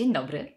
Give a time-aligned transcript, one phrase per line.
[0.00, 0.52] Dzień dobry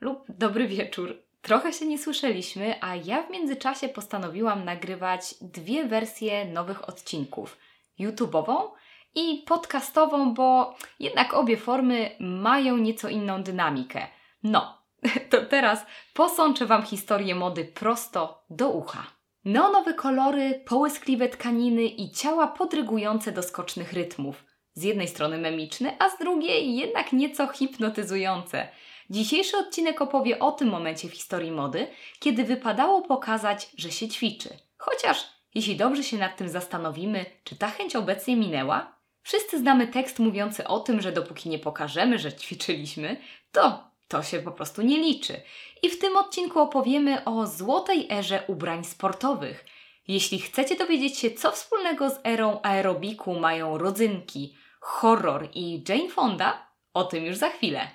[0.00, 1.22] lub dobry wieczór.
[1.42, 7.58] Trochę się nie słyszeliśmy, a ja w międzyczasie postanowiłam nagrywać dwie wersje nowych odcinków:
[8.00, 8.70] YouTube'ową
[9.14, 14.06] i podcastową, bo jednak obie formy mają nieco inną dynamikę.
[14.42, 14.82] No,
[15.30, 19.06] to teraz posączę Wam historię mody prosto do ucha.
[19.44, 24.51] Neonowe kolory, połyskliwe tkaniny i ciała podrygujące do skocznych rytmów.
[24.74, 28.68] Z jednej strony memiczne, a z drugiej jednak nieco hipnotyzujące.
[29.10, 31.86] Dzisiejszy odcinek opowie o tym momencie w historii mody,
[32.20, 34.48] kiedy wypadało pokazać, że się ćwiczy.
[34.78, 38.96] Chociaż, jeśli dobrze się nad tym zastanowimy, czy ta chęć obecnie minęła?
[39.22, 43.16] Wszyscy znamy tekst mówiący o tym, że dopóki nie pokażemy, że ćwiczyliśmy,
[43.52, 45.40] to to się po prostu nie liczy.
[45.82, 49.64] I w tym odcinku opowiemy o złotej erze ubrań sportowych.
[50.08, 56.66] Jeśli chcecie dowiedzieć się, co wspólnego z erą aerobiku mają rodzynki, horror i Jane Fonda,
[56.94, 57.88] o tym już za chwilę.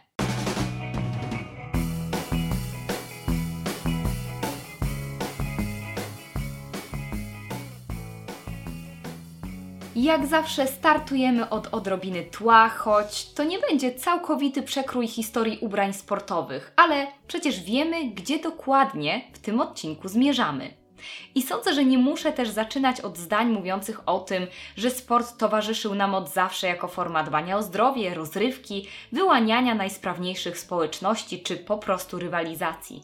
[9.95, 16.73] Jak zawsze startujemy od odrobiny tła, choć to nie będzie całkowity przekrój historii ubrań sportowych,
[16.75, 20.86] ale przecież wiemy, gdzie dokładnie w tym odcinku zmierzamy.
[21.35, 25.95] I sądzę, że nie muszę też zaczynać od zdań mówiących o tym, że sport towarzyszył
[25.95, 32.19] nam od zawsze jako forma dbania o zdrowie, rozrywki, wyłaniania najsprawniejszych społeczności czy po prostu
[32.19, 33.03] rywalizacji.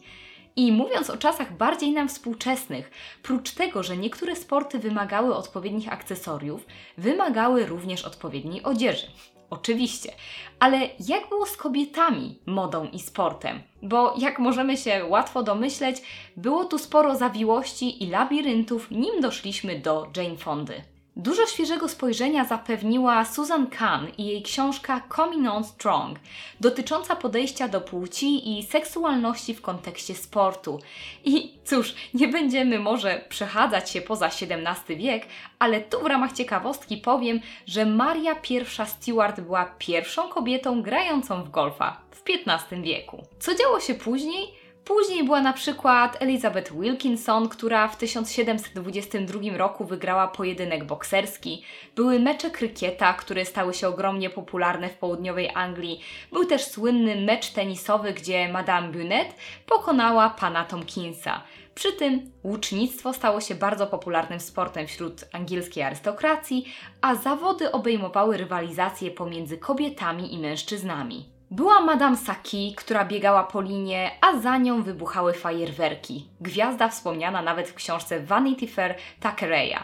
[0.56, 2.90] I mówiąc o czasach bardziej nam współczesnych,
[3.22, 6.66] prócz tego, że niektóre sporty wymagały odpowiednich akcesoriów,
[6.98, 9.06] wymagały również odpowiedniej odzieży.
[9.54, 10.12] Oczywiście,
[10.58, 13.62] ale jak było z kobietami, modą i sportem?
[13.82, 15.96] Bo jak możemy się łatwo domyśleć,
[16.36, 20.93] było tu sporo zawiłości i labiryntów, nim doszliśmy do Jane Fondy.
[21.16, 26.18] Dużo świeżego spojrzenia zapewniła Susan Kahn i jej książka Coming On Strong,
[26.60, 30.80] dotycząca podejścia do płci i seksualności w kontekście sportu.
[31.24, 35.26] I cóż, nie będziemy może przechadzać się poza XVII wiek,
[35.58, 41.50] ale tu w ramach ciekawostki powiem, że Maria I Stewart była pierwszą kobietą grającą w
[41.50, 43.22] golfa w XV wieku.
[43.38, 44.63] Co działo się później?
[44.84, 51.62] Później była na przykład Elizabeth Wilkinson, która w 1722 roku wygrała pojedynek bokserski.
[51.96, 56.00] Były mecze krykieta, które stały się ogromnie popularne w południowej Anglii.
[56.32, 59.34] Był też słynny mecz tenisowy, gdzie Madame Bunet
[59.66, 61.42] pokonała pana Tomkinsa.
[61.74, 66.64] Przy tym łucznictwo stało się bardzo popularnym sportem wśród angielskiej arystokracji,
[67.00, 71.33] a zawody obejmowały rywalizację pomiędzy kobietami i mężczyznami.
[71.54, 76.28] Była Madame Saki, która biegała po linie, a za nią wybuchały fajerwerki.
[76.40, 79.78] Gwiazda wspomniana nawet w książce Vanity Fair Thackeraya.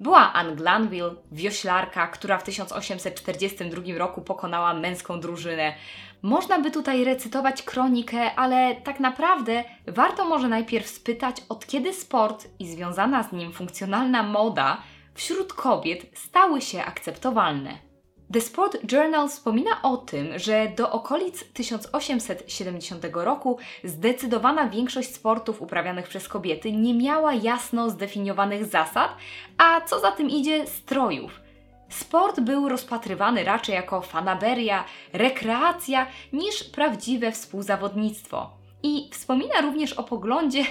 [0.00, 5.74] Była Anne Glanville, wioślarka, która w 1842 roku pokonała męską drużynę.
[6.22, 12.48] Można by tutaj recytować kronikę, ale tak naprawdę warto może najpierw spytać, od kiedy sport
[12.58, 14.82] i związana z nim funkcjonalna moda
[15.14, 17.85] wśród kobiet stały się akceptowalne.
[18.32, 26.08] The Sport Journal wspomina o tym, że do okolic 1870 roku zdecydowana większość sportów uprawianych
[26.08, 29.10] przez kobiety nie miała jasno zdefiniowanych zasad,
[29.58, 31.40] a co za tym idzie strojów.
[31.88, 38.65] Sport był rozpatrywany raczej jako fanaberia, rekreacja niż prawdziwe współzawodnictwo.
[38.86, 40.64] I wspomina również o poglądzie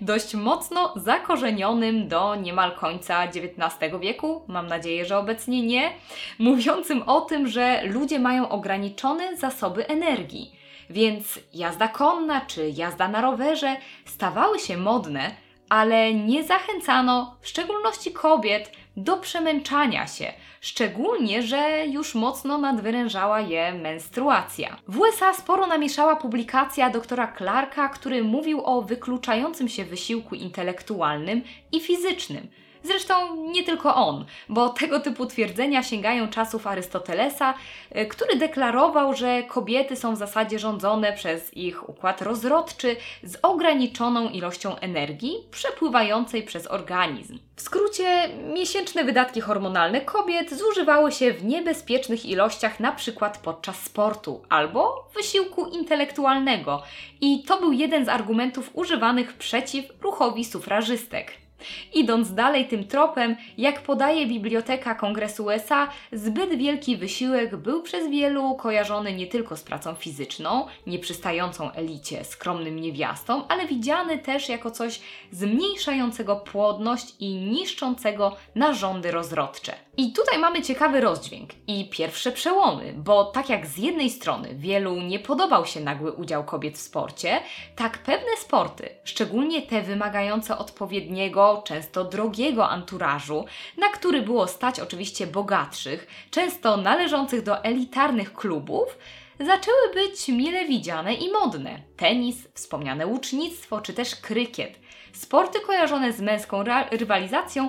[0.00, 5.90] dość mocno zakorzenionym do niemal końca XIX wieku, mam nadzieję, że obecnie nie,
[6.38, 10.52] mówiącym o tym, że ludzie mają ograniczone zasoby energii.
[10.90, 15.30] Więc jazda konna czy jazda na rowerze stawały się modne,
[15.68, 23.74] ale nie zachęcano, w szczególności kobiet, do przemęczania się, szczególnie, że już mocno nadwyrężała je
[23.74, 24.76] menstruacja.
[24.88, 31.42] W USA sporo namieszała publikacja doktora Clarka, który mówił o wykluczającym się wysiłku intelektualnym
[31.72, 32.48] i fizycznym–
[32.86, 37.54] Zresztą nie tylko on, bo tego typu twierdzenia sięgają czasów Arystotelesa,
[37.90, 44.28] e, który deklarował, że kobiety są w zasadzie rządzone przez ich układ rozrodczy z ograniczoną
[44.28, 47.38] ilością energii przepływającej przez organizm.
[47.56, 54.42] W skrócie, miesięczne wydatki hormonalne kobiet zużywały się w niebezpiecznych ilościach, na przykład podczas sportu
[54.48, 56.82] albo wysiłku intelektualnego,
[57.20, 61.45] i to był jeden z argumentów używanych przeciw ruchowi sufrażystek.
[61.94, 68.54] Idąc dalej tym tropem, jak podaje Biblioteka Kongresu USA, zbyt wielki wysiłek był przez wielu
[68.54, 75.00] kojarzony nie tylko z pracą fizyczną, nieprzystającą elicie, skromnym niewiastom, ale widziany też jako coś
[75.30, 79.85] zmniejszającego płodność i niszczącego narządy rozrodcze.
[79.98, 84.96] I tutaj mamy ciekawy rozdźwięk i pierwsze przełomy, bo tak jak z jednej strony wielu
[84.96, 87.40] nie podobał się nagły udział kobiet w sporcie,
[87.76, 93.44] tak pewne sporty, szczególnie te wymagające odpowiedniego, często drogiego anturażu,
[93.78, 98.98] na który było stać oczywiście bogatszych, często należących do elitarnych klubów,
[99.40, 101.80] zaczęły być mile widziane i modne.
[101.96, 104.78] Tenis, wspomniane łucznictwo czy też krykiet–
[105.16, 107.68] sporty kojarzone z męską rywalizacją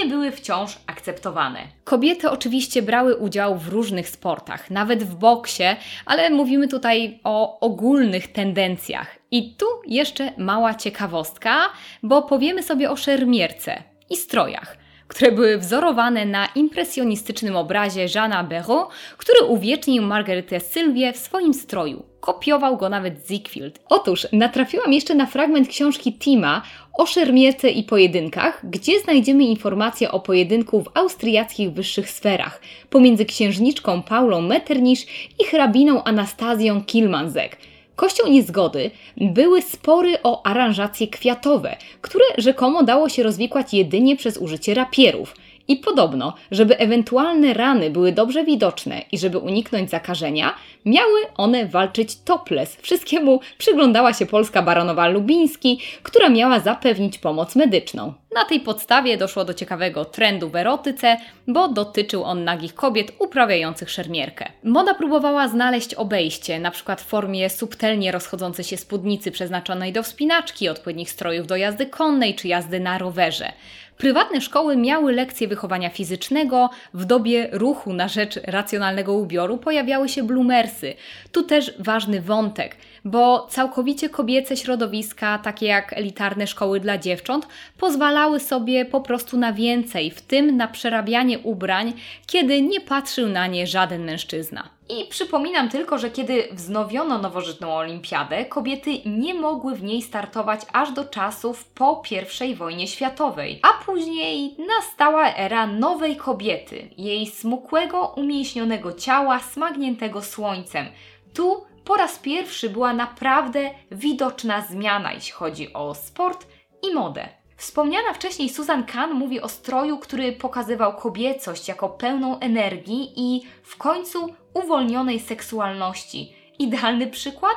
[0.00, 1.60] nie były wciąż akceptowane.
[1.84, 5.64] Kobiety oczywiście brały udział w różnych sportach, nawet w boksie,
[6.06, 9.18] ale mówimy tutaj o ogólnych tendencjach.
[9.30, 11.56] I tu jeszcze mała ciekawostka,
[12.02, 18.88] bo powiemy sobie o szermierce i strojach które były wzorowane na impresjonistycznym obrazie Jeana Béraud,
[19.16, 22.02] który uwiecznił Margaretę Sylwię w swoim stroju.
[22.20, 23.80] Kopiował go nawet Ziegfeld.
[23.88, 26.62] Otóż natrafiłam jeszcze na fragment książki Tima
[26.98, 32.60] o szermierce i pojedynkach, gdzie znajdziemy informacje o pojedynku w austriackich wyższych sferach
[32.90, 35.06] pomiędzy księżniczką Paulą Metternich
[35.40, 37.56] i hrabiną Anastazją Kilmanzek–
[37.98, 44.74] Kością niezgody były spory o aranżacje kwiatowe, które rzekomo dało się rozwikłać jedynie przez użycie
[44.74, 45.34] rapierów–
[45.68, 50.54] i podobno, żeby ewentualne rany były dobrze widoczne i żeby uniknąć zakażenia,
[50.84, 52.76] miały one walczyć topless.
[52.76, 58.14] Wszystkiemu przyglądała się polska baronowa Lubiński, która miała zapewnić pomoc medyczną.
[58.34, 61.16] Na tej podstawie doszło do ciekawego trendu w erotyce,
[61.46, 64.52] bo dotyczył on nagich kobiet uprawiających szermierkę.
[64.64, 66.96] Moda próbowała znaleźć obejście, np.
[66.96, 72.48] w formie subtelnie rozchodzącej się spódnicy przeznaczonej do wspinaczki, odpowiednich strojów do jazdy konnej czy
[72.48, 73.52] jazdy na rowerze.
[73.98, 80.22] Prywatne szkoły miały lekcje wychowania fizycznego, w dobie ruchu na rzecz racjonalnego ubioru pojawiały się
[80.22, 80.94] bloomersy.
[81.32, 87.46] Tu też ważny wątek, bo całkowicie kobiece środowiska, takie jak elitarne szkoły dla dziewcząt,
[87.78, 91.92] pozwalały sobie po prostu na więcej, w tym na przerabianie ubrań,
[92.26, 94.77] kiedy nie patrzył na nie żaden mężczyzna.
[94.88, 100.92] I przypominam tylko, że kiedy wznowiono nowożytną olimpiadę, kobiety nie mogły w niej startować aż
[100.92, 102.02] do czasów po
[102.48, 103.60] I wojnie światowej.
[103.62, 110.86] A później nastała era nowej kobiety, jej smukłego, umięśnionego ciała smagniętego słońcem.
[111.34, 116.46] Tu po raz pierwszy była naprawdę widoczna zmiana, jeśli chodzi o sport
[116.82, 117.37] i modę.
[117.58, 123.76] Wspomniana wcześniej Susan Kahn mówi o stroju, który pokazywał kobiecość jako pełną energii i w
[123.76, 126.32] końcu uwolnionej seksualności.
[126.58, 127.56] Idealny przykład?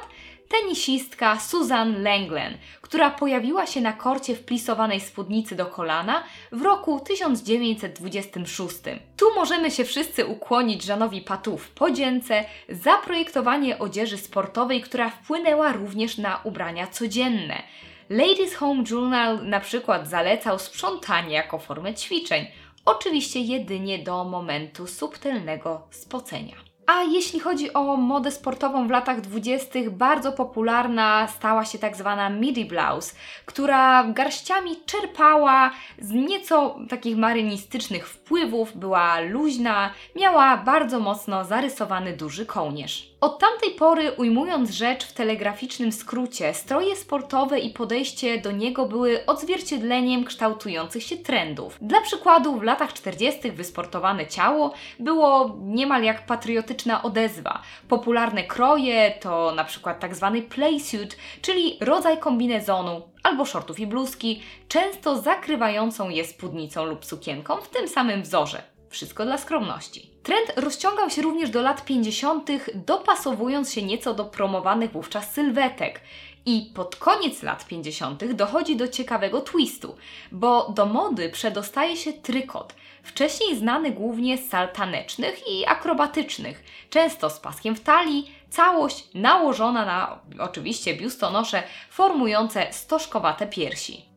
[0.49, 6.99] Tenisistka Susan Langlen, która pojawiła się na korcie w plisowanej spódnicy do kolana w roku
[6.99, 8.75] 1926.
[9.17, 15.71] Tu możemy się wszyscy ukłonić Żanowi Patu w podzięce za projektowanie odzieży sportowej, która wpłynęła
[15.71, 17.63] również na ubrania codzienne.
[18.09, 22.47] Ladies Home Journal na przykład zalecał sprzątanie jako formę ćwiczeń,
[22.85, 26.55] oczywiście jedynie do momentu subtelnego spocenia.
[26.85, 32.29] A jeśli chodzi o modę sportową w latach 20., bardzo popularna stała się tak zwana
[32.29, 33.15] midi blouse,
[33.45, 42.45] która garściami czerpała z nieco takich marynistycznych wpływów, była luźna, miała bardzo mocno zarysowany duży
[42.45, 43.10] kołnierz.
[43.21, 49.25] Od tamtej pory, ujmując rzecz w telegraficznym skrócie, stroje sportowe i podejście do niego były
[49.25, 51.77] odzwierciedleniem kształtujących się trendów.
[51.81, 53.51] Dla przykładu, w latach 40.
[53.51, 57.61] wysportowane ciało było niemal jak patriotyczna odezwa.
[57.87, 64.41] Popularne kroje to na przykład tak zwany playsuit, czyli rodzaj kombinezonu albo shortów i bluzki,
[64.67, 68.70] często zakrywającą je spódnicą lub sukienką w tym samym wzorze.
[68.91, 70.09] Wszystko dla skromności.
[70.23, 76.01] Trend rozciągał się również do lat 50., dopasowując się nieco do promowanych wówczas sylwetek.
[76.45, 78.31] I pod koniec lat 50.
[78.33, 79.95] dochodzi do ciekawego twistu,
[80.31, 87.29] bo do mody przedostaje się trykot, wcześniej znany głównie z sal tanecznych i akrobatycznych, często
[87.29, 94.10] z paskiem w talii, całość nałożona na oczywiście biustonosze formujące stożkowate piersi.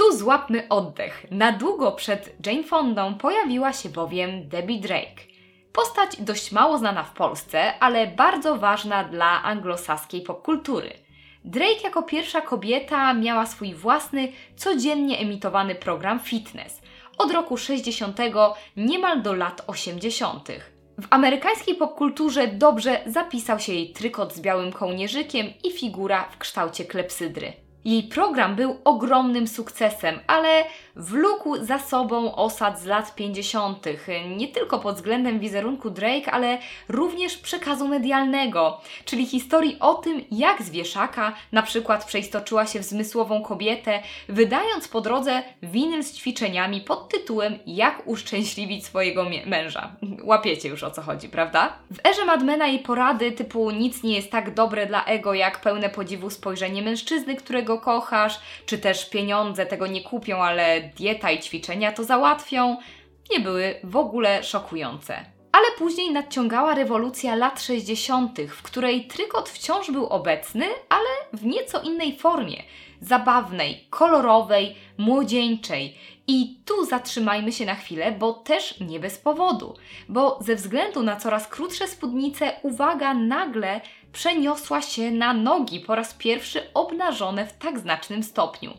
[0.00, 1.26] Tu złapmy oddech.
[1.30, 5.22] Na długo przed Jane Fondą pojawiła się bowiem Debbie Drake.
[5.72, 10.90] Postać dość mało znana w Polsce, ale bardzo ważna dla anglosaskiej popkultury.
[11.44, 16.80] Drake jako pierwsza kobieta miała swój własny, codziennie emitowany program fitness
[17.18, 18.18] od roku 60
[18.76, 20.48] niemal do lat 80.
[20.98, 26.84] W amerykańskiej popkulturze dobrze zapisał się jej trykot z białym kołnierzykiem i figura w kształcie
[26.84, 27.69] klepsydry.
[27.84, 30.64] Jej program był ogromnym sukcesem, ale
[30.96, 33.86] wlókł za sobą osad z lat 50.,
[34.36, 36.58] nie tylko pod względem wizerunku Drake, ale
[36.88, 42.84] również przekazu medialnego, czyli historii o tym, jak z wieszaka na przykład przeistoczyła się w
[42.84, 49.92] zmysłową kobietę, wydając po drodze winyl z ćwiczeniami pod tytułem Jak uszczęśliwić swojego męża.
[50.22, 51.72] Łapiecie już o co chodzi, prawda?
[51.90, 55.90] W erze Madmena jej porady typu nic nie jest tak dobre dla ego, jak pełne
[55.90, 57.36] podziwu spojrzenie mężczyzny,
[57.70, 62.76] którego kochasz, czy też pieniądze tego nie kupią, ale dieta i ćwiczenia to załatwią,
[63.30, 65.24] nie były w ogóle szokujące.
[65.52, 71.82] Ale później nadciągała rewolucja lat 60., w której trykot wciąż był obecny, ale w nieco
[71.82, 72.62] innej formie
[73.00, 75.96] zabawnej, kolorowej, młodzieńczej.
[76.26, 79.74] I tu zatrzymajmy się na chwilę, bo też nie bez powodu,
[80.08, 83.80] bo ze względu na coraz krótsze spódnice uwaga nagle
[84.12, 88.74] przeniosła się na nogi po raz pierwszy obnażone w tak znacznym stopniu.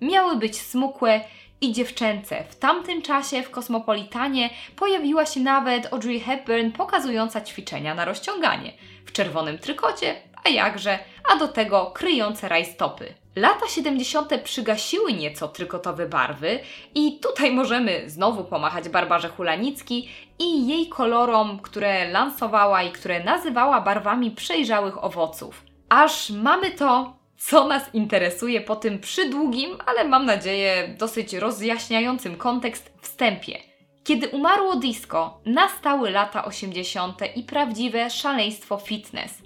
[0.00, 1.20] Miały być smukłe
[1.60, 2.44] i dziewczęce.
[2.48, 8.72] W tamtym czasie w Kosmopolitanie pojawiła się nawet Audrey Hepburn pokazująca ćwiczenia na rozciąganie
[9.06, 10.98] w czerwonym trykocie, a jakże,
[11.32, 13.14] a do tego kryjące rajstopy.
[13.36, 14.42] Lata 70.
[14.44, 16.60] przygasiły nieco trykotowe barwy
[16.94, 23.80] i tutaj możemy znowu pomachać Barbarze Hulanicki i jej kolorom, które lansowała i które nazywała
[23.80, 25.62] barwami przejrzałych owoców.
[25.88, 32.92] Aż mamy to, co nas interesuje po tym przydługim, ale mam nadzieję dosyć rozjaśniającym kontekst
[33.00, 33.58] wstępie.
[34.04, 37.20] Kiedy umarło disco, nastały lata 80.
[37.36, 39.45] i prawdziwe szaleństwo fitness.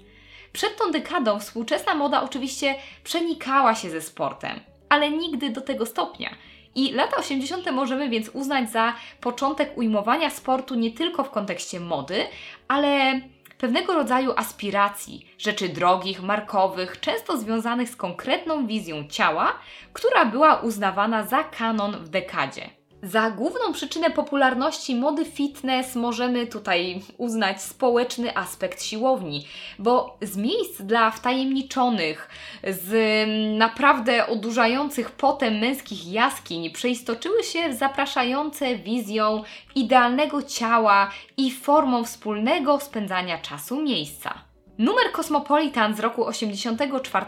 [0.53, 6.35] Przed tą dekadą współczesna moda oczywiście przenikała się ze sportem, ale nigdy do tego stopnia.
[6.75, 7.71] I lata 80.
[7.71, 12.25] możemy więc uznać za początek ujmowania sportu nie tylko w kontekście mody,
[12.67, 13.21] ale
[13.57, 19.53] pewnego rodzaju aspiracji, rzeczy drogich, markowych, często związanych z konkretną wizją ciała,
[19.93, 22.80] która była uznawana za kanon w dekadzie.
[23.03, 29.47] Za główną przyczynę popularności mody fitness możemy tutaj uznać społeczny aspekt siłowni,
[29.79, 32.29] bo z miejsc dla wtajemniczonych,
[32.63, 33.27] z
[33.57, 39.43] naprawdę odurzających potem męskich jaskiń przeistoczyły się w zapraszające wizją
[39.75, 44.33] idealnego ciała i formą wspólnego spędzania czasu miejsca.
[44.77, 47.25] Numer Cosmopolitan z roku 84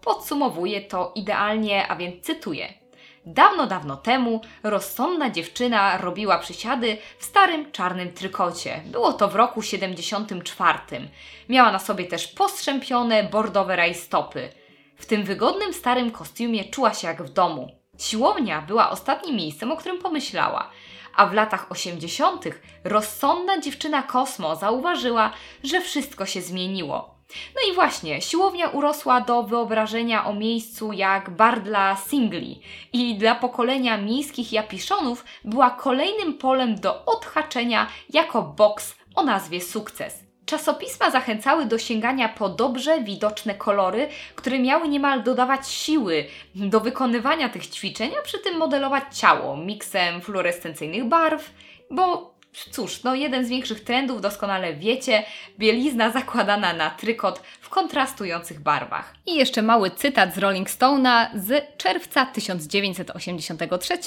[0.00, 2.79] podsumowuje to idealnie, a więc cytuję.
[3.32, 8.82] Dawno, dawno temu rozsądna dziewczyna robiła przysiady w starym czarnym trykocie.
[8.86, 10.78] Było to w roku 74.
[11.48, 14.48] Miała na sobie też postrzępione bordowe rajstopy.
[14.96, 17.68] W tym wygodnym starym kostiumie czuła się jak w domu.
[17.98, 20.70] Siłownia była ostatnim miejscem, o którym pomyślała.
[21.16, 22.44] A w latach 80.
[22.84, 25.32] rozsądna dziewczyna Kosmo zauważyła,
[25.64, 27.19] że wszystko się zmieniło.
[27.54, 32.60] No i właśnie, siłownia urosła do wyobrażenia o miejscu jak bar dla singli
[32.92, 40.30] i dla pokolenia miejskich japiszonów była kolejnym polem do odhaczenia jako boks o nazwie sukces.
[40.46, 47.48] Czasopisma zachęcały do sięgania po dobrze widoczne kolory, które miały niemal dodawać siły do wykonywania
[47.48, 51.50] tych ćwiczeń, a przy tym modelować ciało miksem fluorescencyjnych barw,
[51.90, 52.29] bo
[52.70, 55.22] Cóż, no jeden z większych trendów, doskonale wiecie,
[55.58, 59.14] bielizna zakładana na trykot w kontrastujących barwach.
[59.26, 63.98] I jeszcze mały cytat z Rolling Stone'a z czerwca 1983.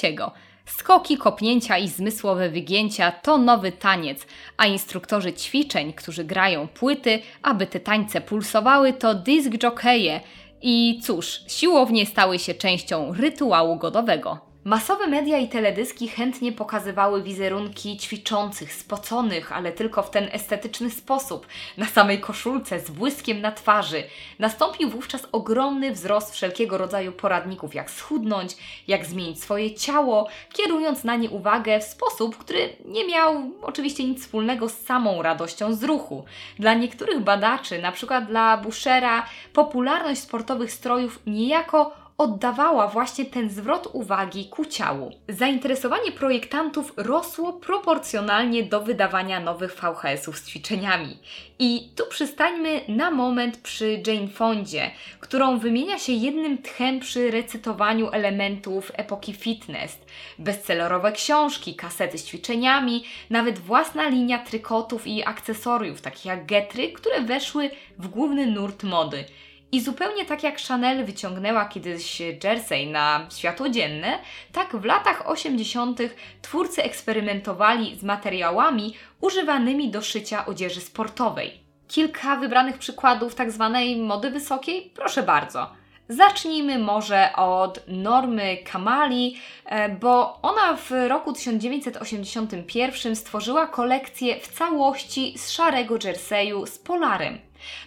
[0.66, 7.66] Skoki, kopnięcia i zmysłowe wygięcia to nowy taniec, a instruktorzy ćwiczeń, którzy grają płyty, aby
[7.66, 10.20] te tańce pulsowały, to disc jockeje.
[10.62, 14.43] I cóż, siłownie stały się częścią rytuału godowego.
[14.64, 21.46] Masowe media i teledyski chętnie pokazywały wizerunki ćwiczących, spoconych, ale tylko w ten estetyczny sposób,
[21.76, 24.02] na samej koszulce, z błyskiem na twarzy.
[24.38, 28.56] Nastąpił wówczas ogromny wzrost wszelkiego rodzaju poradników, jak schudnąć,
[28.88, 34.22] jak zmienić swoje ciało, kierując na nie uwagę w sposób, który nie miał oczywiście nic
[34.22, 36.24] wspólnego z samą radością z ruchu.
[36.58, 43.88] Dla niektórych badaczy, na przykład dla Bushera, popularność sportowych strojów niejako oddawała właśnie ten zwrot
[43.92, 45.12] uwagi ku ciału.
[45.28, 51.18] Zainteresowanie projektantów rosło proporcjonalnie do wydawania nowych VHS-ów z ćwiczeniami.
[51.58, 54.90] I tu przystańmy na moment przy Jane Fondzie,
[55.20, 59.98] którą wymienia się jednym tchem przy recytowaniu elementów epoki fitness.
[60.38, 67.20] Bestsellerowe książki, kasety z ćwiczeniami, nawet własna linia trykotów i akcesoriów, takich jak getry, które
[67.20, 69.24] weszły w główny nurt mody.
[69.72, 74.18] I zupełnie tak jak Chanel wyciągnęła kiedyś jersey na światło dzienne,
[74.52, 76.00] tak w latach 80.
[76.42, 81.60] twórcy eksperymentowali z materiałami używanymi do szycia odzieży sportowej.
[81.88, 84.90] Kilka wybranych przykładów tak zwanej mody wysokiej?
[84.94, 85.84] Proszę bardzo.
[86.08, 95.38] Zacznijmy może od Normy Kamali, e, bo ona w roku 1981 stworzyła kolekcję w całości
[95.38, 97.38] z szarego jerseyu z polarem.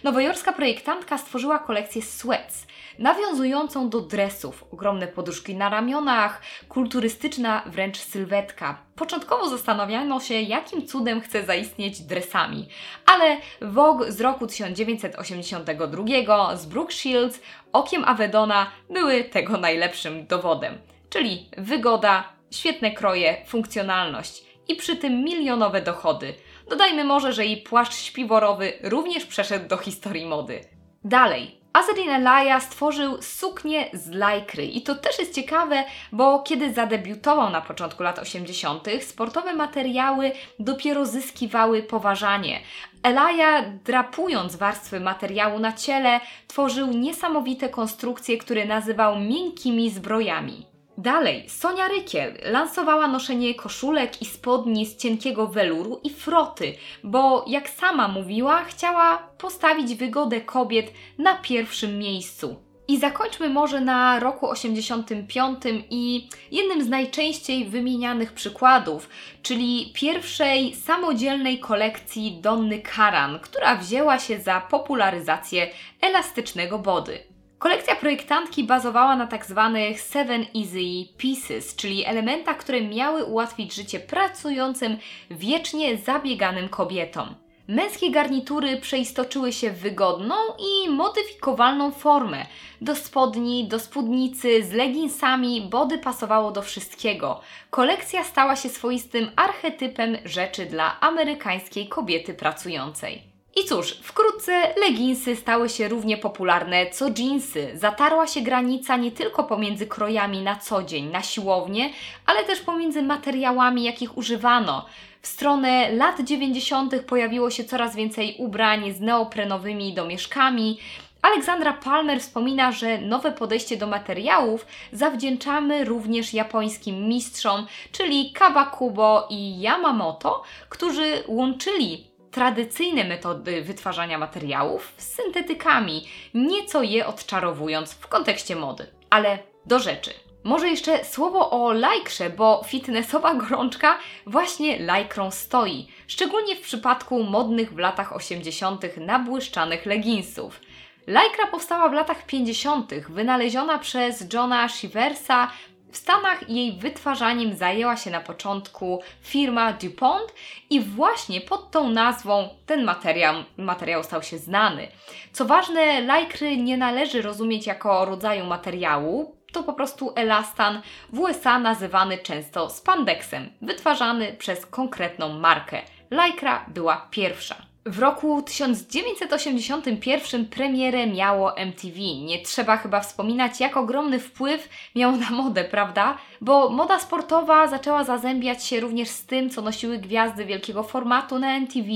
[0.04, 2.66] Nowojorska projektantka stworzyła kolekcję sweats,
[2.98, 8.78] nawiązującą do dresów, ogromne poduszki na ramionach, kulturystyczna wręcz sylwetka.
[8.96, 12.68] Początkowo zastanawiano się, jakim cudem chce zaistnieć dresami,
[13.06, 17.40] ale Vogue z roku 1982 z Brooke Shields,
[17.72, 20.78] Okiem Avedona były tego najlepszym dowodem.
[21.10, 26.34] Czyli wygoda, świetne kroje, funkcjonalność i przy tym milionowe dochody.
[26.70, 30.60] Dodajmy może, że jej płaszcz śpiworowy również przeszedł do historii mody.
[31.04, 37.50] Dalej, Azadin Elaya stworzył suknię z lajkry i to też jest ciekawe, bo kiedy zadebiutował
[37.50, 42.60] na początku lat 80., sportowe materiały dopiero zyskiwały poważanie.
[43.02, 50.66] Elaya, drapując warstwy materiału na ciele, tworzył niesamowite konstrukcje, które nazywał miękkimi zbrojami.
[51.00, 56.74] Dalej, Sonia Rykiel lansowała noszenie koszulek i spodni z cienkiego weluru i froty,
[57.04, 62.56] bo jak sama mówiła, chciała postawić wygodę kobiet na pierwszym miejscu.
[62.88, 65.58] I zakończmy może na roku 85
[65.90, 69.08] i jednym z najczęściej wymienianych przykładów,
[69.42, 75.68] czyli pierwszej samodzielnej kolekcji Donny Karan, która wzięła się za popularyzację
[76.00, 77.27] elastycznego body.
[77.58, 84.00] Kolekcja projektantki bazowała na tak zwanych Seven Easy Pieces, czyli elementach, które miały ułatwić życie
[84.00, 84.98] pracującym,
[85.30, 87.34] wiecznie zabieganym kobietom.
[87.68, 92.46] Męskie garnitury przeistoczyły się w wygodną i modyfikowalną formę.
[92.80, 97.40] Do spodni, do spódnicy, z leginsami, body pasowało do wszystkiego.
[97.70, 103.27] Kolekcja stała się swoistym archetypem rzeczy dla amerykańskiej kobiety pracującej.
[103.62, 107.70] I cóż, wkrótce leginsy stały się równie popularne co jeansy.
[107.74, 111.90] Zatarła się granica nie tylko pomiędzy krojami na co dzień, na siłownię,
[112.26, 114.86] ale też pomiędzy materiałami, jakich używano.
[115.22, 116.94] W stronę lat 90.
[117.06, 120.78] pojawiło się coraz więcej ubrań z neoprenowymi domieszkami.
[121.22, 129.60] Aleksandra Palmer wspomina, że nowe podejście do materiałów zawdzięczamy również japońskim mistrzom, czyli Kawakubo i
[129.60, 138.86] Yamamoto, którzy łączyli tradycyjne metody wytwarzania materiałów z syntetykami, nieco je odczarowując w kontekście mody.
[139.10, 140.10] Ale do rzeczy.
[140.44, 147.74] Może jeszcze słowo o lajkrze, bo fitnessowa gorączka właśnie lajkrą stoi, szczególnie w przypadku modnych
[147.74, 148.82] w latach 80.
[148.96, 150.60] nabłyszczanych leginsów.
[151.06, 155.50] Lajkra powstała w latach 50., wynaleziona przez Johna Shiversa
[155.92, 160.34] w Stanach jej wytwarzaniem zajęła się na początku firma DuPont
[160.70, 164.88] i właśnie pod tą nazwą ten materiał, materiał stał się znany.
[165.32, 171.58] Co ważne, lajkry nie należy rozumieć jako rodzaju materiału, to po prostu elastan w USA
[171.58, 175.82] nazywany często spandexem, wytwarzany przez konkretną markę.
[176.10, 177.67] Lajkra była pierwsza.
[177.88, 181.98] W roku 1981 premierę miało MTV.
[181.98, 186.18] Nie trzeba chyba wspominać, jak ogromny wpływ miał na modę, prawda?
[186.40, 191.56] Bo moda sportowa zaczęła zazębiać się również z tym, co nosiły gwiazdy wielkiego formatu na
[191.56, 191.88] MTV.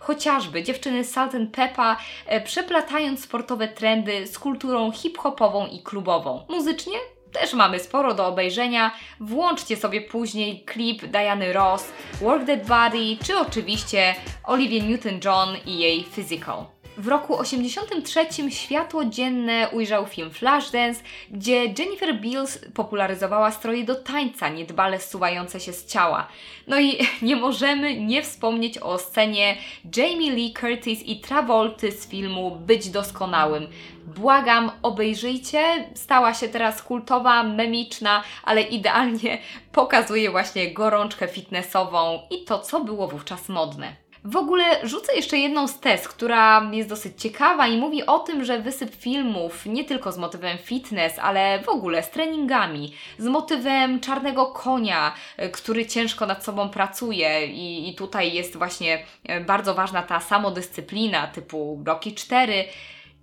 [0.00, 6.44] Chociażby dziewczyny Salt Peppa, e, przeplatając sportowe trendy z kulturą hip-hopową i klubową.
[6.48, 6.98] Muzycznie
[7.40, 8.90] też mamy sporo do obejrzenia.
[9.20, 16.04] Włączcie sobie później klip Diany Ross, Work That Body, czy oczywiście Olivia Newton-John i jej
[16.04, 16.64] Physical.
[16.98, 24.48] W roku 83 światło dzienne ujrzał film Flashdance, gdzie Jennifer Beals popularyzowała stroje do tańca
[24.48, 26.28] niedbale zsuwające się z ciała.
[26.66, 29.56] No i nie możemy nie wspomnieć o scenie
[29.96, 33.66] Jamie Lee Curtis i Travolty z filmu Być doskonałym.
[34.06, 35.88] Błagam, obejrzyjcie.
[35.94, 39.38] Stała się teraz kultowa, memiczna, ale idealnie
[39.72, 44.05] pokazuje właśnie gorączkę fitnessową i to, co było wówczas modne.
[44.28, 48.44] W ogóle rzucę jeszcze jedną z tez, która jest dosyć ciekawa i mówi o tym,
[48.44, 54.00] że wysyp filmów nie tylko z motywem fitness, ale w ogóle z treningami, z motywem
[54.00, 59.74] czarnego konia, e, który ciężko nad sobą pracuje i, i tutaj jest właśnie e, bardzo
[59.74, 62.64] ważna ta samodyscyplina typu Rocky 4.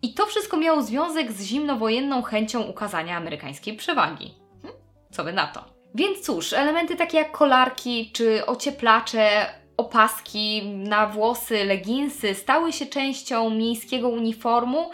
[0.01, 4.33] I to wszystko miało związek z zimnowojenną chęcią ukazania amerykańskiej przewagi.
[4.61, 4.73] Hm?
[5.11, 5.63] Co by na to?
[5.95, 9.45] Więc cóż, elementy takie jak kolarki czy ocieplacze
[9.77, 14.89] opaski na włosy, leginsy stały się częścią miejskiego uniformu,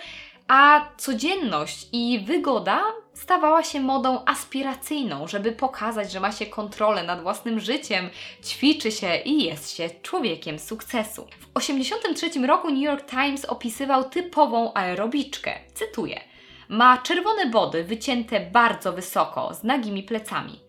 [0.47, 2.81] a codzienność i wygoda
[3.13, 8.09] stawała się modą aspiracyjną, żeby pokazać, że ma się kontrolę nad własnym życiem,
[8.43, 11.21] ćwiczy się i jest się człowiekiem sukcesu.
[11.21, 15.59] W 1983 roku New York Times opisywał typową aerobiczkę.
[15.73, 16.21] Cytuję:
[16.69, 20.59] Ma czerwone body wycięte bardzo wysoko, z nagimi plecami.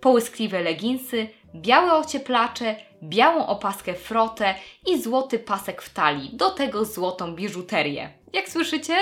[0.00, 4.54] Połyskliwe leginsy, białe ocieplacze, białą opaskę frotę
[4.86, 8.10] i złoty pasek w talii, do tego złotą biżuterię.
[8.32, 8.94] Jak słyszycie,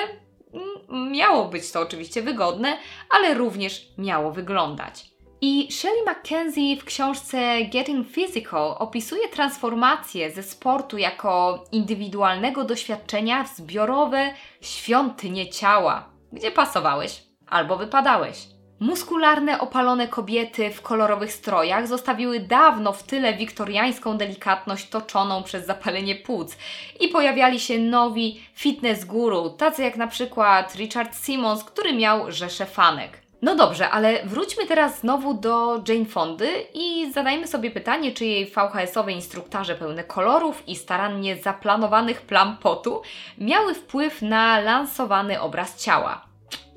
[1.11, 2.79] miało być to oczywiście wygodne,
[3.11, 5.05] ale również miało wyglądać.
[5.41, 13.57] I Shelley Mackenzie w książce Getting Physical opisuje transformację ze sportu jako indywidualnego doświadczenia w
[13.57, 18.58] zbiorowe świątynie ciała, gdzie pasowałeś albo wypadałeś.
[18.81, 26.15] Muskularne, opalone kobiety w kolorowych strojach zostawiły dawno w tyle wiktoriańską delikatność toczoną przez zapalenie
[26.15, 26.57] płuc
[27.01, 32.67] i pojawiali się nowi fitness guru, tacy jak na przykład Richard Simmons, który miał rzesze
[32.67, 33.19] fanek.
[33.43, 38.47] No dobrze, ale wróćmy teraz znowu do Jane Fondy i zadajmy sobie pytanie, czy jej
[38.47, 43.03] VHS-owe instruktarze pełne kolorów i starannie zaplanowanych plam potu
[43.39, 46.28] miały wpływ na lansowany obraz ciała.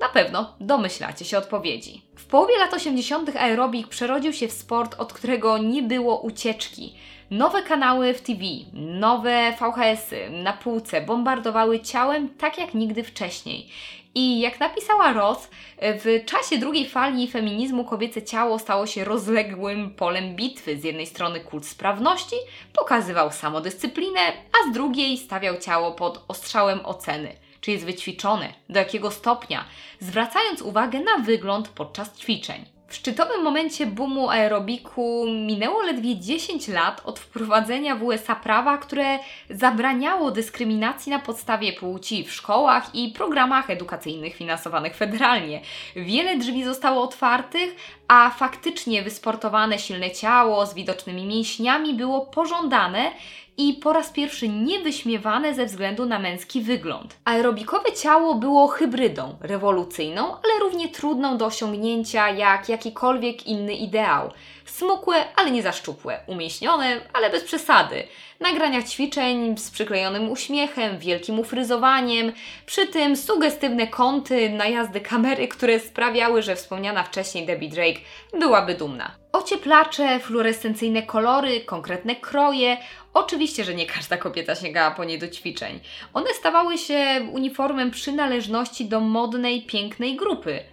[0.02, 2.02] Na pewno domyślacie się odpowiedzi.
[2.16, 3.36] W połowie lat 80.
[3.36, 6.94] aerobik przerodził się w sport, od którego nie było ucieczki.
[7.30, 8.40] Nowe kanały w TV,
[8.72, 13.68] nowe VHS-y na półce bombardowały ciałem tak jak nigdy wcześniej.
[14.14, 20.36] I jak napisała Ross, w czasie drugiej fali feminizmu kobiece ciało stało się rozległym polem
[20.36, 20.78] bitwy.
[20.78, 22.36] Z jednej strony kult sprawności
[22.72, 29.10] pokazywał samodyscyplinę, a z drugiej stawiał ciało pod ostrzałem oceny czy jest wyćwiczone, do jakiego
[29.10, 29.64] stopnia,
[30.00, 32.64] zwracając uwagę na wygląd podczas ćwiczeń.
[32.92, 39.18] W szczytowym momencie boomu aerobiku minęło ledwie 10 lat od wprowadzenia w USA prawa, które
[39.50, 45.60] zabraniało dyskryminacji na podstawie płci w szkołach i programach edukacyjnych finansowanych federalnie.
[45.96, 47.76] Wiele drzwi zostało otwartych,
[48.12, 53.12] a faktycznie wysportowane silne ciało z widocznymi mięśniami było pożądane
[53.56, 57.16] i po raz pierwszy niewyśmiewane ze względu na męski wygląd.
[57.24, 64.30] Aerobikowe ciało było hybrydą, rewolucyjną, ale równie trudną do osiągnięcia jak jakikolwiek inny ideał.
[64.64, 68.04] Smukłe, ale nie za szczupłe, umieśnione, ale bez przesady.
[68.40, 72.32] Nagrania ćwiczeń z przyklejonym uśmiechem, wielkim ufryzowaniem,
[72.66, 78.00] przy tym sugestywne kąty, najazdy kamery, które sprawiały, że wspomniana wcześniej Debbie Drake
[78.40, 79.10] byłaby dumna.
[79.32, 82.76] Ocieplacze, fluorescencyjne kolory, konkretne kroje.
[83.14, 85.80] Oczywiście, że nie każda kobieta sięgała po nie do ćwiczeń.
[86.14, 90.71] One stawały się uniformem przynależności do modnej, pięknej grupy.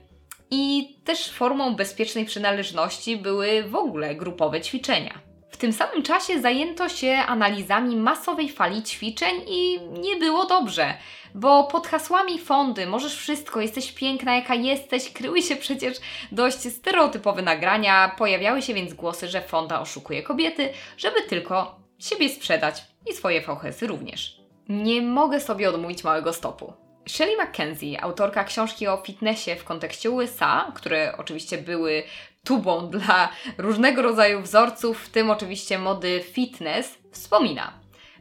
[0.52, 5.30] I też formą bezpiecznej przynależności były w ogóle grupowe ćwiczenia.
[5.50, 10.94] W tym samym czasie zajęto się analizami masowej fali ćwiczeń i nie było dobrze,
[11.36, 15.98] bo pod hasłami fondy możesz wszystko, jesteś piękna jaka jesteś, kryły się przecież
[16.32, 22.84] dość stereotypowe nagrania, pojawiały się więc głosy, że fonda oszukuje kobiety, żeby tylko siebie sprzedać
[23.10, 24.40] i swoje VHS-y również.
[24.70, 26.74] Nie mogę sobie odmówić małego stopu.
[27.10, 32.04] Shelley Mackenzie, autorka książki o fitnessie w kontekście USA, które oczywiście były
[32.44, 37.74] tubą dla różnego rodzaju wzorców, w tym oczywiście mody fitness, wspomina.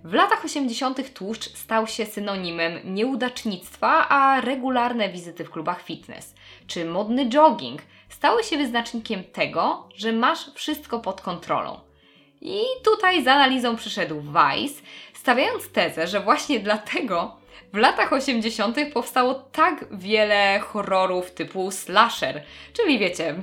[0.04, 1.14] W latach 80.
[1.14, 6.34] tłuszcz stał się synonimem nieudacznictwa, a regularne wizyty w klubach fitness
[6.66, 11.80] czy modny jogging stały się wyznacznikiem tego, że masz wszystko pod kontrolą.
[12.40, 14.82] I tutaj z analizą przyszedł Weiss,
[15.14, 17.36] stawiając tezę, że właśnie dlatego
[17.72, 18.76] w latach 80.
[18.94, 23.34] powstało tak wiele horrorów typu slasher, czyli wiecie,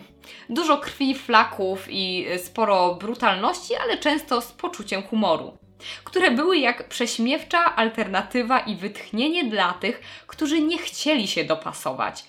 [0.50, 5.58] dużo krwi, flaków i sporo brutalności, ale często z poczuciem humoru.
[6.04, 12.24] Które były jak prześmiewcza alternatywa i wytchnienie dla tych, którzy nie chcieli się dopasować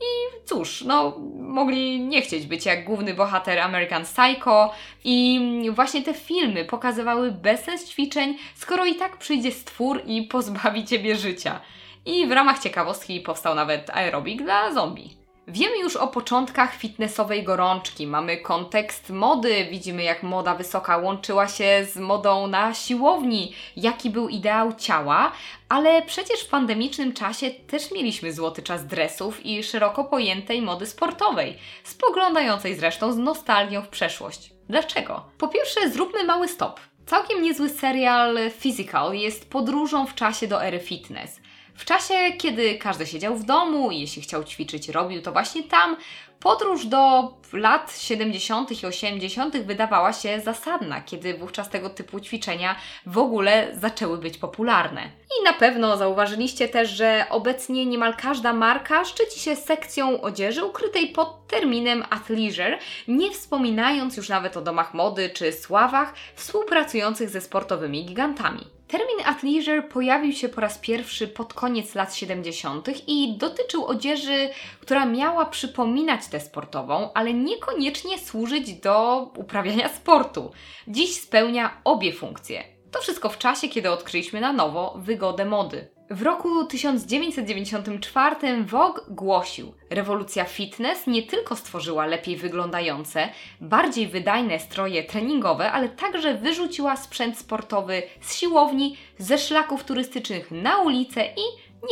[0.00, 5.40] i cóż, no, mogli nie chcieć być jak główny bohater American Psycho i
[5.72, 11.60] właśnie te filmy pokazywały bezsens ćwiczeń, skoro i tak przyjdzie stwór i pozbawi ciebie życia.
[12.06, 15.19] I w ramach ciekawostki powstał nawet aerobik dla zombie.
[15.52, 21.86] Wiemy już o początkach fitnessowej gorączki, mamy kontekst mody, widzimy jak moda wysoka łączyła się
[21.92, 25.32] z modą na siłowni, jaki był ideał ciała,
[25.68, 31.58] ale przecież w pandemicznym czasie też mieliśmy złoty czas dresów i szeroko pojętej mody sportowej,
[31.84, 34.52] spoglądającej zresztą z nostalgią w przeszłość.
[34.68, 35.24] Dlaczego?
[35.38, 36.80] Po pierwsze, zróbmy mały stop.
[37.06, 41.40] Całkiem niezły serial Physical jest podróżą w czasie do ery fitness.
[41.74, 45.96] W czasie, kiedy każdy siedział w domu i jeśli chciał ćwiczyć, robił to właśnie tam,
[46.40, 48.82] podróż do lat 70.
[48.82, 49.56] i 80.
[49.56, 55.02] wydawała się zasadna, kiedy wówczas tego typu ćwiczenia w ogóle zaczęły być popularne.
[55.40, 61.08] I na pewno zauważyliście też, że obecnie niemal każda marka szczyci się sekcją odzieży ukrytej
[61.08, 68.04] pod terminem athleisure, nie wspominając już nawet o domach mody czy sławach współpracujących ze sportowymi
[68.04, 68.66] gigantami.
[68.88, 73.08] Termin athleisure pojawił się po raz pierwszy pod koniec lat 70.
[73.08, 74.48] i dotyczył odzieży,
[74.80, 80.52] która miała przypominać tę sportową, ale niekoniecznie służyć do uprawiania sportu.
[80.88, 82.64] Dziś spełnia obie funkcje.
[82.90, 85.88] To wszystko w czasie, kiedy odkryliśmy na nowo wygodę mody.
[86.10, 93.28] W roku 1994 Vogue głosił: Rewolucja fitness nie tylko stworzyła lepiej wyglądające,
[93.60, 100.78] bardziej wydajne stroje treningowe, ale także wyrzuciła sprzęt sportowy z siłowni, ze szlaków turystycznych na
[100.78, 101.42] ulicę i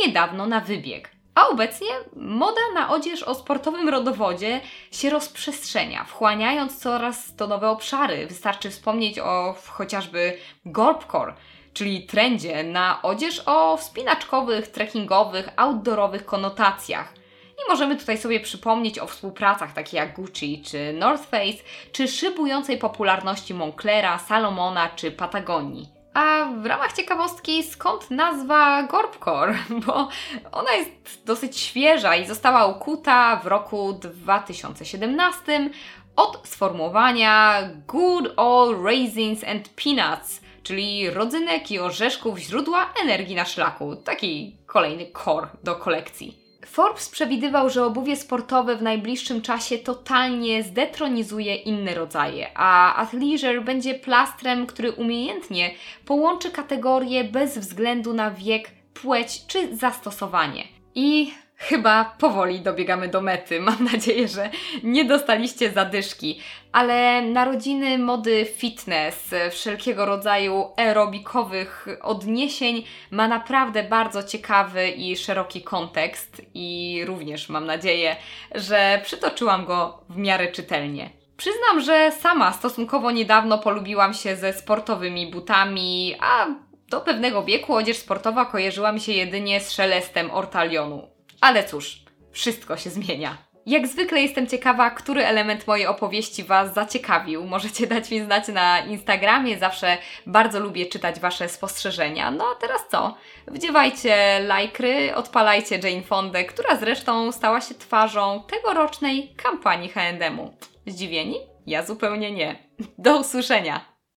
[0.01, 1.11] niedawno na wybieg.
[1.35, 8.27] A obecnie moda na odzież o sportowym rodowodzie się rozprzestrzenia, wchłaniając coraz to nowe obszary.
[8.27, 11.33] Wystarczy wspomnieć o chociażby Gorpcore,
[11.73, 17.13] czyli trendzie na odzież o wspinaczkowych, trekkingowych, outdoorowych konotacjach.
[17.51, 22.77] I możemy tutaj sobie przypomnieć o współpracach takich jak Gucci czy North Face, czy szybującej
[22.77, 25.89] popularności Monclera, Salomona czy Patagonii.
[26.13, 29.55] A w ramach ciekawostki, skąd nazwa Gorpcore?
[29.85, 30.09] Bo
[30.51, 30.91] ona jest
[31.25, 35.69] dosyć świeża i została ukuta w roku 2017
[36.15, 43.95] od sformułowania Good Old Raisins and Peanuts, czyli rodzynek i orzeszków źródła energii na szlaku.
[43.95, 46.49] Taki kolejny core do kolekcji.
[46.65, 53.95] Forbes przewidywał, że obuwie sportowe w najbliższym czasie totalnie zdetronizuje inne rodzaje, a athleisure będzie
[53.95, 55.71] plastrem, który umiejętnie
[56.05, 60.63] połączy kategorie bez względu na wiek, płeć czy zastosowanie.
[60.95, 63.59] I Chyba powoli dobiegamy do mety.
[63.69, 64.49] Mam nadzieję, że
[64.83, 66.39] nie dostaliście zadyszki,
[66.71, 76.41] ale narodziny mody fitness, wszelkiego rodzaju aerobikowych odniesień ma naprawdę bardzo ciekawy i szeroki kontekst
[76.53, 78.15] i również mam nadzieję,
[78.55, 81.09] że przytoczyłam go w miarę czytelnie.
[81.37, 86.47] Przyznam, że sama stosunkowo niedawno polubiłam się ze sportowymi butami, a
[86.89, 91.18] do pewnego wieku odzież sportowa kojarzyła mi się jedynie z szelestem ortalionu.
[91.41, 93.37] Ale cóż, wszystko się zmienia.
[93.65, 97.45] Jak zwykle jestem ciekawa, który element mojej opowieści Was zaciekawił.
[97.45, 102.31] Możecie dać mi znać na Instagramie, zawsze bardzo lubię czytać Wasze spostrzeżenia.
[102.31, 103.17] No a teraz co?
[103.47, 110.53] Wdziewajcie lajkry, odpalajcie Jane Fondę, która zresztą stała się twarzą tegorocznej kampanii H&M-u.
[110.87, 111.39] Zdziwieni?
[111.65, 112.55] Ja zupełnie nie.
[112.97, 113.98] Do usłyszenia!